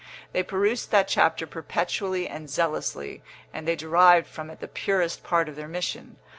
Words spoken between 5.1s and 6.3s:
part of their mission.